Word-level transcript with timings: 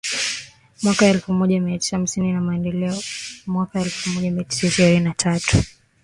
mwaka 0.83 1.05
elfumoja 1.05 1.61
miatisa 1.61 1.97
hamsini 1.97 2.33
na 2.33 2.41
Mamboleo 2.41 2.97
mwaka 3.47 3.81
elfumoja 3.81 4.31
miatisa 4.31 4.67
ishirini 4.67 4.99
na 4.99 5.13
tatu 5.13 5.57